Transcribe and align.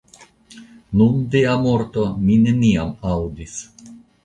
Nun, 1.01 1.19
dia 1.35 1.51
morto, 1.67 2.07
mi 2.23 2.41
neniam 2.47 2.93
aŭdis! 3.13 3.57